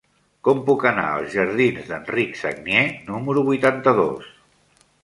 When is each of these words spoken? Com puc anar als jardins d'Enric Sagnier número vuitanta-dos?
Com 0.47 0.61
puc 0.69 0.85
anar 0.91 1.03
als 1.17 1.35
jardins 1.35 1.91
d'Enric 1.91 2.35
Sagnier 2.43 2.83
número 3.13 3.47
vuitanta-dos? 3.53 4.35